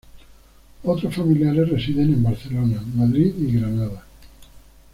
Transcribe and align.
Otros 0.81 1.13
familiares 1.15 1.69
residen 1.69 2.11
en 2.13 2.23
Barcelona, 2.23 2.81
Madrid 2.95 3.35
y 3.37 3.51
Granada. 3.51 4.03